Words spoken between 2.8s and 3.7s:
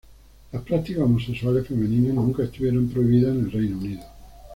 prohibidas en el